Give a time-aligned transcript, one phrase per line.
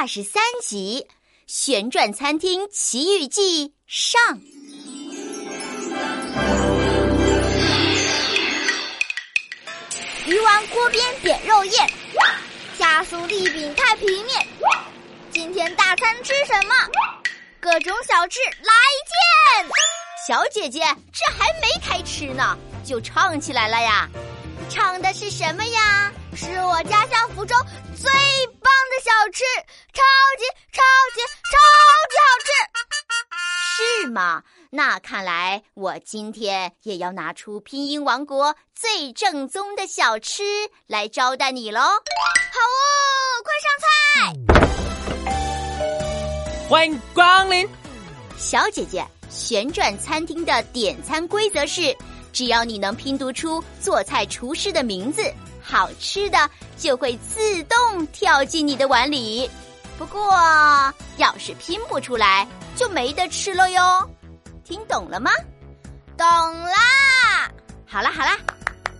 [0.00, 1.06] 二十三集
[1.46, 4.40] 《旋转餐厅奇遇记》上。
[10.24, 11.90] 鱼丸锅边点肉宴，
[12.78, 14.46] 加酥利饼太平面。
[15.30, 16.74] 今天大餐吃什么？
[17.60, 18.72] 各种小吃来
[19.60, 19.70] 见！
[20.26, 20.80] 小姐姐，
[21.12, 24.08] 这还没开吃呢，就唱起来了呀？
[24.70, 26.12] 唱的是什么呀？
[26.36, 27.56] 是我家乡福州
[27.96, 28.08] 最
[28.62, 29.42] 棒的小吃，
[29.92, 30.00] 超
[30.38, 30.80] 级超
[31.12, 31.20] 级
[31.50, 31.58] 超
[32.08, 32.48] 级好吃！
[34.04, 34.44] 是吗？
[34.70, 40.44] 那看来我今天也要拿出拼音王国最正宗的小吃
[40.86, 41.80] 来招待你喽！
[41.80, 45.28] 好哦，快上菜！
[46.68, 47.68] 欢迎光临，
[48.38, 49.04] 小姐姐。
[49.28, 51.96] 旋转餐厅的点餐规则是：
[52.32, 55.22] 只要你能拼读出做菜厨师的名字，
[55.62, 56.48] 好吃的
[56.78, 59.50] 就会自动跳进你的碗里。
[59.98, 60.32] 不过，
[61.16, 64.10] 要是拼不出来，就没得吃了哟。
[64.64, 65.30] 听懂了吗？
[66.16, 67.50] 懂啦！
[67.86, 68.36] 好啦好啦，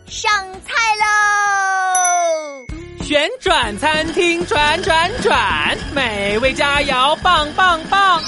[0.07, 0.31] 上
[0.63, 2.67] 菜喽！
[3.05, 8.23] 旋转餐厅转转转，美味佳肴棒棒棒。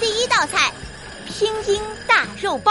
[0.00, 0.72] 第一道菜。
[1.36, 2.70] 拼音大肉包，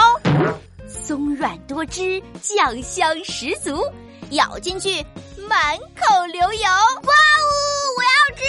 [1.06, 3.84] 松软多汁，酱香十足，
[4.30, 5.04] 咬进去
[5.46, 6.62] 满口流油。
[6.62, 7.52] 哇哦，
[7.98, 8.44] 我要吃！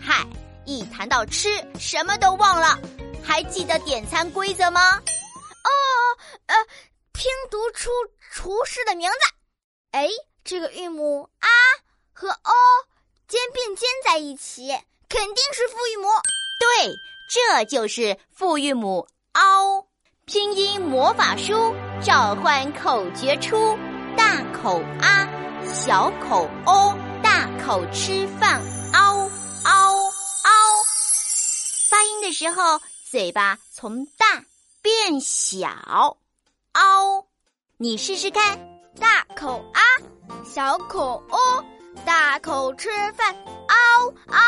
[0.00, 0.26] 嗨，
[0.64, 2.78] 一谈到吃，什么都忘了。
[3.22, 4.96] 还记得点餐规则吗？
[4.96, 5.70] 哦，
[6.46, 6.56] 呃，
[7.12, 7.90] 拼读出
[8.32, 9.16] 厨师的名字。
[9.90, 10.08] 哎，
[10.42, 11.48] 这个韵母啊
[12.14, 12.52] 和 o
[13.28, 14.68] 肩并肩在一起，
[15.06, 16.08] 肯定是复韵母。
[16.58, 16.94] 对，
[17.28, 19.06] 这就是复韵母。
[19.32, 19.89] 嗷！
[20.30, 23.76] 拼音魔法书召唤口诀出：
[24.16, 25.28] 大口啊，
[25.74, 28.62] 小口哦，大口吃饭。
[28.92, 29.28] 嗷
[29.64, 30.84] 嗷嗷！
[31.88, 34.44] 发音的时候，嘴巴从大
[34.80, 36.16] 变小。
[36.74, 37.26] 嗷！
[37.76, 38.56] 你试试看：
[39.00, 39.82] 大口啊，
[40.44, 41.64] 小口哦，
[42.06, 43.34] 大口吃饭。
[43.66, 44.38] 嗷嗷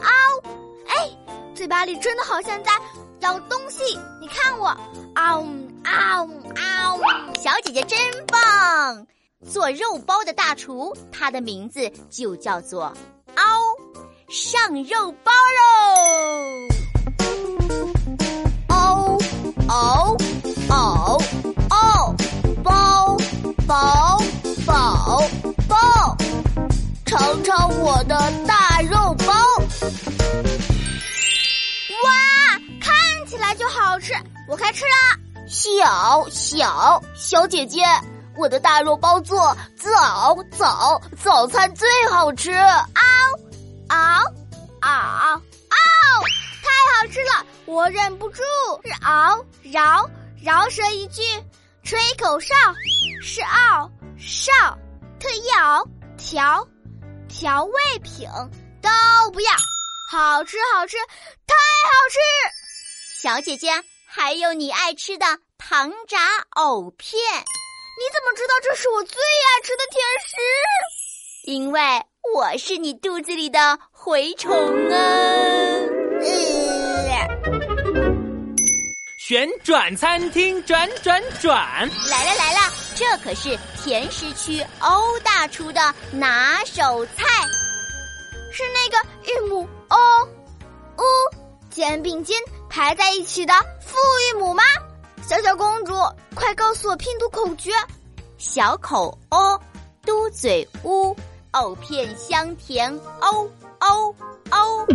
[0.00, 0.42] 嗷！
[0.86, 2.72] 哎，嘴巴里真的好像在。
[3.20, 4.68] 咬东西，你看我，
[5.14, 5.44] 嗷
[5.84, 6.98] 嗷嗷！
[7.42, 9.06] 小姐姐真棒，
[9.50, 12.92] 做肉包的大厨，他的名字就叫做
[13.34, 13.42] 嗷，
[14.28, 16.68] 上肉包喽！
[18.68, 19.18] 嗷
[19.68, 20.16] 嗷
[20.68, 21.18] 嗷
[21.70, 22.14] 嗷，
[22.62, 23.16] 包
[23.66, 24.18] 包
[24.66, 25.22] 包
[25.68, 26.16] 包，
[27.04, 28.16] 尝尝我的
[34.48, 35.18] 我开吃啦。
[35.46, 37.82] 小小小姐姐，
[38.34, 42.50] 我的大肉包做早早早餐最好吃。
[42.52, 42.74] 嗷
[43.88, 44.24] 嗷
[44.80, 45.40] 嗷嗷，
[46.62, 48.42] 太好吃了，我忍不住。
[48.84, 50.08] 是嗷饶
[50.42, 51.22] 饶舌一句，
[51.82, 52.54] 吹口哨
[53.22, 54.52] 是嗷哨，
[55.20, 56.66] 特咬调
[57.28, 58.26] 调味品
[58.80, 59.52] 都不要，
[60.10, 60.96] 好吃好吃，
[61.46, 62.18] 太好吃。
[63.20, 63.72] 小姐姐，
[64.20, 65.24] 还有你爱吃的
[65.58, 66.18] 糖炸
[66.56, 70.36] 藕片，你怎么知道这是我最爱吃的甜食？
[71.44, 71.80] 因为
[72.34, 74.52] 我是你肚子里的蛔虫
[74.90, 74.98] 啊！
[79.20, 87.22] 旋转餐厅转转转，来了来了，这可是甜食区欧大厨的拿手菜，
[88.52, 90.28] 是那个韵母 o
[90.96, 91.04] u
[91.70, 92.36] 肩并肩。
[92.70, 93.54] 排在一起的
[93.98, 94.62] 复韵母吗？
[95.26, 95.92] 小小公主，
[96.34, 97.72] 快告诉我拼读口诀：
[98.38, 99.60] 小口 o，
[100.06, 101.14] 嘟嘴 u，
[101.52, 103.50] 藕片香甜 o
[103.80, 104.14] o
[104.50, 104.86] o。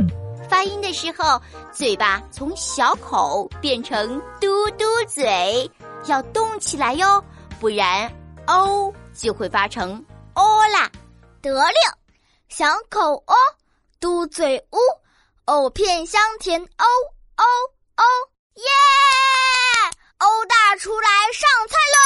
[0.50, 5.70] 发音的时候，嘴巴从小口变成嘟嘟嘴，
[6.06, 7.24] 要动起来哟，
[7.60, 8.12] 不然
[8.48, 10.04] o 就会发成
[10.34, 10.90] o 啦。
[11.42, 11.76] 得令，
[12.48, 13.36] 小口 o，
[14.00, 14.80] 嘟嘴 u，
[15.46, 16.86] 藕片香甜 o。
[17.36, 17.44] 哦
[17.98, 18.04] 哦
[18.56, 18.64] 耶！
[20.20, 21.98] 欧大厨来上菜喽！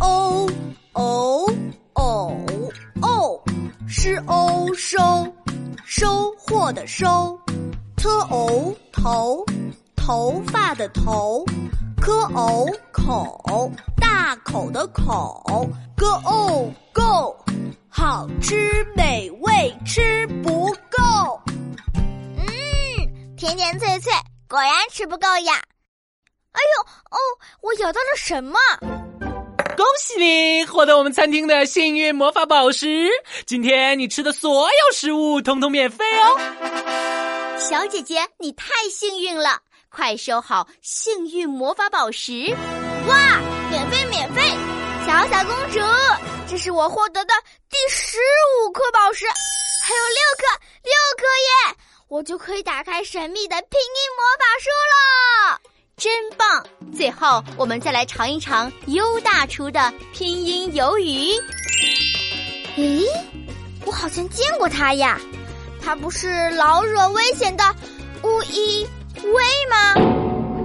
[0.00, 0.48] 哦
[0.92, 1.52] 哦
[1.94, 2.32] 哦
[3.02, 3.42] 哦，
[3.88, 5.00] 是欧收
[5.84, 7.36] 收获的收
[7.96, 9.44] ，，t 欧头
[9.96, 11.44] 头发的头
[12.00, 17.36] ，，k 欧口大口的口，个欧够
[17.88, 21.40] 好吃美味吃不够。
[23.44, 24.10] 甜甜脆脆，
[24.48, 25.62] 果然吃不够呀！
[26.52, 27.18] 哎呦哦，
[27.60, 28.58] 我咬到了什么？
[29.76, 33.10] 恭喜你获得我们餐厅的幸运魔法宝石！
[33.44, 37.58] 今天你吃的所有食物通通免费哦。
[37.58, 42.56] 小姐姐，你太幸运了，快收好幸运魔法宝石！
[43.06, 43.38] 哇，
[43.68, 44.40] 免费免费！
[45.06, 45.80] 小小公主，
[46.48, 47.34] 这是我获得的
[47.68, 48.16] 第十
[48.62, 50.44] 五颗宝石，还有六颗，
[50.82, 51.26] 六颗
[51.68, 51.76] 耶！
[52.08, 55.60] 我就可以打开神秘的拼音魔法书了，
[55.96, 56.64] 真棒！
[56.94, 61.32] 最后，我们再来尝一尝优大厨的拼音鱿鱼。
[62.76, 63.08] 咦，
[63.86, 65.18] 我好像见过他呀，
[65.82, 67.64] 他不是老惹危险的
[68.22, 68.86] 乌一
[69.22, 69.94] 威吗？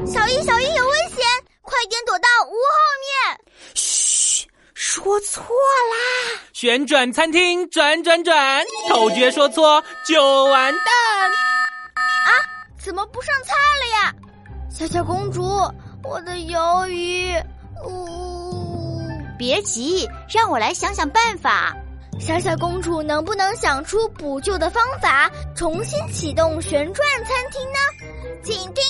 [0.06, 1.25] 小一，小一有危险，
[1.62, 3.39] 快点躲到屋后面！
[3.75, 3.98] 嘘，
[4.89, 6.41] 说错啦！
[6.51, 10.83] 旋转餐厅转转转，口诀说错就完蛋！
[11.94, 12.30] 啊，
[12.83, 14.15] 怎么不上菜了呀？
[14.68, 15.44] 小小公主，
[16.03, 17.31] 我的鱿鱼，
[17.86, 19.00] 呜！
[19.38, 21.71] 别急，让我来想想办法。
[22.19, 27.77] 小小公主能不能想出补救的方法，重新启动旋转餐厅呢？
[28.44, 28.83] 请听。